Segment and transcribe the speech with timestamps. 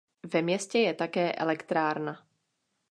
[0.33, 2.27] Ve městě je také elektrárna.